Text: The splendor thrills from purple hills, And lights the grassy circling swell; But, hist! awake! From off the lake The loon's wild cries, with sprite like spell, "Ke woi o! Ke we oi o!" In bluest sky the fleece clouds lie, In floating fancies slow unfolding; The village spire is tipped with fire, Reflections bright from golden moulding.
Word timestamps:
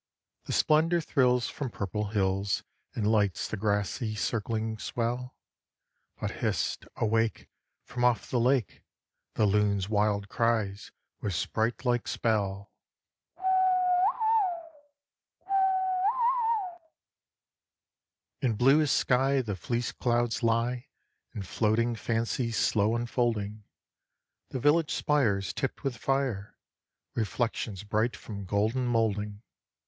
The 0.45 0.51
splendor 0.51 0.99
thrills 0.99 1.47
from 1.47 1.69
purple 1.69 2.05
hills, 2.07 2.63
And 2.95 3.05
lights 3.05 3.47
the 3.47 3.55
grassy 3.55 4.15
circling 4.15 4.79
swell; 4.79 5.35
But, 6.19 6.31
hist! 6.31 6.87
awake! 6.95 7.51
From 7.85 8.03
off 8.03 8.27
the 8.27 8.39
lake 8.39 8.81
The 9.35 9.45
loon's 9.45 9.89
wild 9.89 10.27
cries, 10.27 10.91
with 11.21 11.35
sprite 11.35 11.85
like 11.85 12.07
spell, 12.07 12.71
"Ke 13.35 13.41
woi 13.41 13.43
o! 13.43 13.85
Ke 15.45 15.45
we 15.45 15.53
oi 15.53 15.53
o!" 15.53 16.89
In 18.41 18.55
bluest 18.55 18.95
sky 18.97 19.43
the 19.43 19.55
fleece 19.55 19.91
clouds 19.91 20.41
lie, 20.41 20.87
In 21.35 21.43
floating 21.43 21.95
fancies 21.95 22.57
slow 22.57 22.95
unfolding; 22.95 23.65
The 24.49 24.59
village 24.59 24.91
spire 24.91 25.37
is 25.37 25.53
tipped 25.53 25.83
with 25.83 25.95
fire, 25.97 26.57
Reflections 27.13 27.83
bright 27.83 28.15
from 28.15 28.45
golden 28.45 28.87
moulding. 28.87 29.43